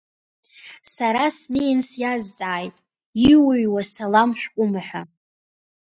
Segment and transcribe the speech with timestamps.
[0.93, 2.75] Сара снеин сиазҵааит,
[3.31, 5.01] иуҩуа салам шәҟәума ҳәа.